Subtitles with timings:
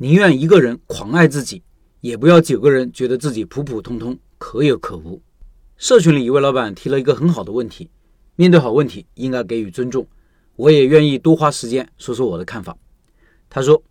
[0.00, 1.60] 宁愿一个人狂爱自己，
[2.02, 5.20] 也不要九个人觉得自己普普通通、可有可无。
[5.76, 7.90] 社群里一位老板提了一个很好的问题：
[8.36, 10.06] 面对好问题，应该给予尊重。
[10.54, 12.76] 我也愿意多花时间说说我的看法。
[13.50, 13.82] 他说：“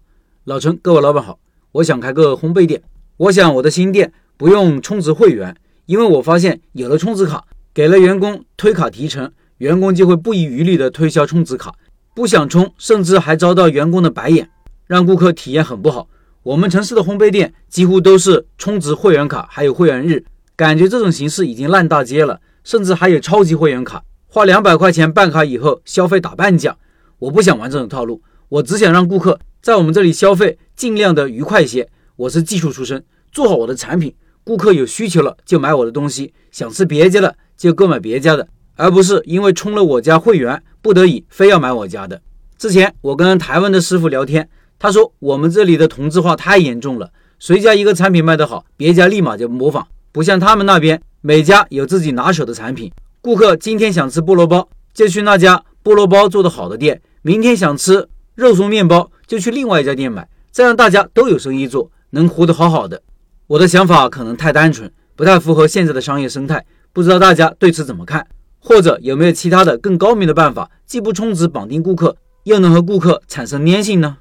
[0.46, 1.38] 老陈，各位老板好，
[1.73, 2.81] 我想开个烘焙店。
[3.17, 5.53] 我想我的新店不用充值会员，
[5.87, 11.76] 因为我发现有了充值卡，给了员工推卡提成，员工就会不遗余力地推销充值卡，
[12.15, 14.49] 不想充，甚至还遭到员工的白眼。”
[14.88, 16.08] 让顾客体验很不好。
[16.44, 22.40] 我们城市的烘焙店几乎都是充值会员卡，还有会员日，感觉这种形式已经烂大街了。
[22.63, 26.76] 甚至还有超级会员卡，花两百块钱办卡以后，消费打半价。
[27.18, 31.90] 我不想玩这种套路，我只想让顾客在我们这里消费尽量的愉快些。
[32.18, 33.02] 我是技术出身，
[33.32, 34.13] 做好我的产品，
[34.44, 42.22] 顾客有需求了就买我的东西，想吃别家的就购买别家的，而不是因为充了我家会员，不得已非要买我家的。
[42.58, 44.49] 之前我跟台湾的师傅聊天。
[44.80, 52.91] 他说：“我们这里的同质化太严重了，谁家一个产品卖得好，别家立马就模仿，不像他们那边，每家有自己拿手的产品。
[53.21, 60.27] 顾客今天想吃菠萝包，就去那家菠萝包做得好的店；明天想吃肉松面包，就去另外一家店买。
[60.52, 63.02] 这样大家都有生意做，能活得好好的。
[63.48, 68.27] 我的想法可能太单纯，不太符合现在的商业生态，不知道大家对此怎么看？
[68.59, 74.17] 或者有没有其他的更高明的办法，既不充值绑定顾客，又能和顾客产生粘性呢？”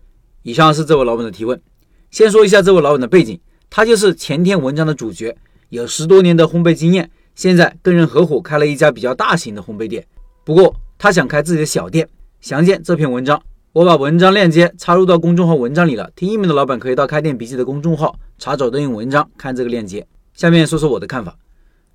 [0.47, 1.61] 以上是这位老板的提问。
[2.13, 3.37] 先说一下这位老板的背景，
[3.69, 5.37] 他就是前天文章的主角，
[5.71, 10.07] 有十多年的烘焙经验，现在跟人合伙开了一家比较大型的烘焙店。
[10.45, 12.09] 不过他想开自己的小店。
[12.41, 16.09] 详见这篇文章，我把文章链接插入到公众号文章里了。
[16.15, 20.07] 听音频的老板可以到开店笔记的公众号查找对应文章，看这个链接。
[20.33, 21.37] 下面说说我的看法。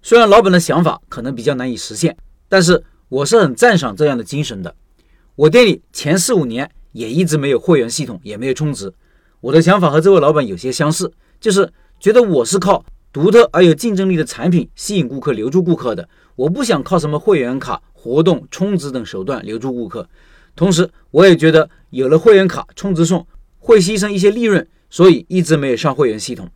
[0.02, 2.18] 虽然老板的想法可能比较难以实现，
[2.50, 4.76] 但是我是很赞赏这样的精神的。
[5.36, 6.70] 我店里前四五年。
[6.92, 8.94] 也一直没有会员系统，也没有充值。
[9.40, 16.08] 我的想法和这位老板有些相似，就是觉得我是靠独特而有竞争力的产品吸引顾客、留住顾客的。
[16.36, 20.08] 我不想靠什么会员卡、活动、充值等手段留住顾客。
[20.56, 23.26] 同时，我也觉得有了会员卡、充值送
[23.58, 26.48] 会牺牲一些利润，所以一直没有上会员系统。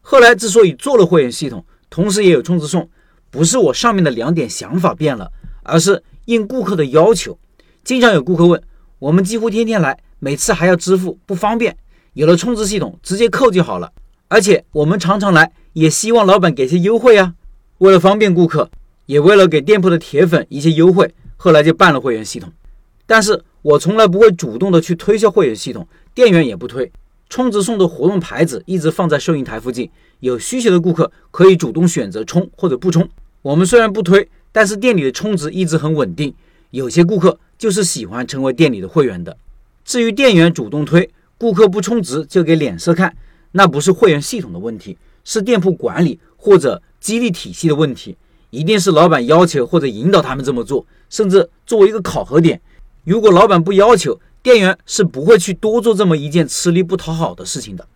[0.00, 2.88] 后来之所以做了会员系统，同时也有充值送，
[3.30, 5.30] 不是我上面的两点想法变了，
[5.62, 7.38] 而是应顾客的要求。
[7.82, 8.62] 经常有顾客问。
[9.00, 11.74] 我们几乎天天来，每次还要支付，不方便。
[12.12, 13.90] 有了充值系统，直接扣就好了。
[14.28, 17.32] 而且我们常常来，也希望老板给些优惠啊。
[17.78, 18.70] 为了方便顾客，
[19.06, 22.52] 也为了给店铺的铁粉一些优惠，后来就办了会员系统。
[23.06, 26.92] 但是我从来不会主动的去推销会员系统，店员也不推。
[27.30, 33.08] 充值送的活动牌子一直放在收银台附近，有需求的顾客可以主动选择充或者不充。
[33.40, 36.34] 我们虽然不推，但是店里的充值一直很稳定。
[36.68, 37.38] 有些顾客。
[37.60, 39.36] 就是喜欢成为店里的会员的。
[39.84, 43.14] 至于店员主动推，顾客不充值就给脸色看，
[43.52, 48.16] 那不是会员系统的问题，是店铺管理或者激励体系的问题。
[48.48, 52.58] 一定是老板要求或者引导他们这么做，甚至作为一个考核点。
[53.04, 57.86] 如果老板不要求，店员是不会去多做这么一件吃力不讨好的事情的。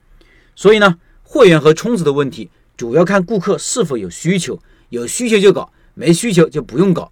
[0.55, 4.61] 所以呢，会员和充值的问题主要看顾客是否有需求，
[4.91, 7.11] 有需求就搞，没需求就不用搞。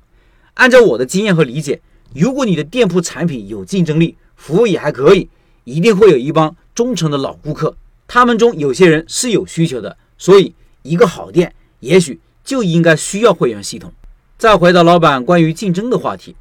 [0.55, 1.81] 按照我的经验和理解。
[2.15, 5.29] 如果你的店铺产品有竞争力，服务也还可以，
[5.65, 7.75] 一定会有一帮忠诚的老顾客。
[8.07, 13.93] 他们中有些人是有需求的，所以一个好店也许就应该需要会员系统。
[14.37, 16.37] 再回到老板关于竞争的话题，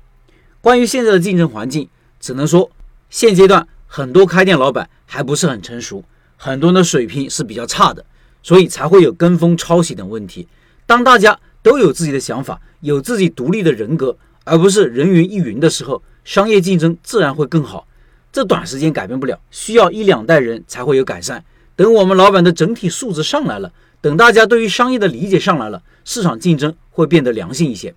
[0.60, 1.88] 关于现在的竞争环境，
[2.20, 2.70] 只能说
[3.10, 6.04] 现阶段很多开店老板还不是很成熟，
[6.36, 8.04] 很多人的水平是比较差的，
[8.44, 10.48] 所以才会有跟风抄袭等问题。
[10.86, 14.18] 当大家都有自己的想法，有自己独立的人格。
[14.44, 17.88] 而不是人云亦云的时候，商业竞争自然会更好。
[18.32, 21.44] 这短时间改变不了，需要一两代人才会有改善。
[21.76, 27.94] 等我们老板的整体素质上来了，等大家对于商业的理解上来了，市场竞争会变得良性一些。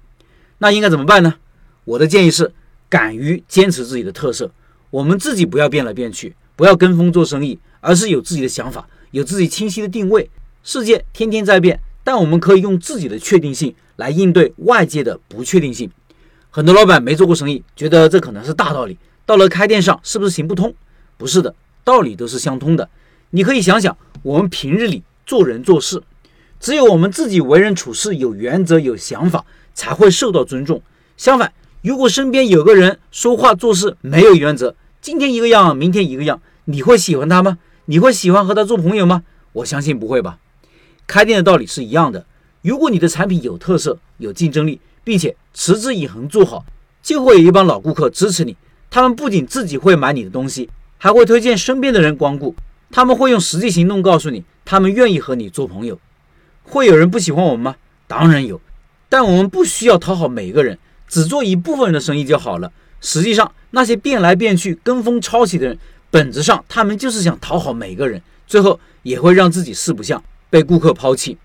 [0.58, 1.34] 那应该怎么办呢？
[1.84, 2.52] 我的建议是，
[2.88, 4.50] 敢于坚持自己的特色。
[4.90, 10.30] 我们自己不要变来变去，不要跟风做生意，而是有自己的想法，有自己清晰的定位。
[10.62, 15.90] 世界天天在变，但我们可以用自己的确定性来应对外界的不确定性。
[16.56, 18.96] 很多老板没做过生意，觉得这可能是大道理。
[19.26, 20.72] 到了开店上，是不是行不通？
[21.16, 21.52] 不是的，
[21.82, 22.88] 道理都是相通的。
[23.30, 26.00] 你可以想想，我们平日里做人做事，
[26.60, 30.80] 只有我们自己为人处事有原则、有想法，才会受到尊重。
[31.16, 31.52] 相反，
[31.82, 37.58] 如果身边有个人说话做事没有原则，今天一个样，明天一个样，你会喜欢他吗？
[37.86, 39.24] 你会喜欢和他做朋友吗？
[39.54, 40.38] 我相信不会吧。
[41.08, 42.24] 开店的道理是一样的。
[42.62, 46.64] 如果你的产品有特色、有竞争力，并且持之以恒做好，
[47.02, 48.56] 就会有一帮老顾客支持你。
[48.90, 52.54] 他们不仅自己会买你的东西，还会推荐身边的人光顾。
[52.90, 55.98] 他们会用实际行动告诉你，他们愿意和你做朋友。
[56.62, 57.76] 会有人不喜欢我们吗？
[58.06, 58.60] 当然有，
[59.08, 60.78] 但我们不需要讨好每个人，
[61.08, 62.72] 只做一部分人的生意就好了。
[63.00, 65.78] 实际上，那些变来变去、跟风抄袭的人，
[66.10, 71.36] 本质上他们就是想讨好每个人，最后也会让自己四不像，被顾客抛弃。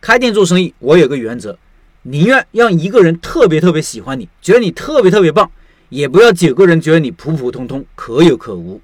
[0.00, 1.58] 开店做生意，我有个原则：
[2.02, 5.50] 宁愿让一个人特别特别喜欢你，觉得你特别特别棒，
[5.90, 8.80] 也不要九个人觉得你普普通通、可有可无。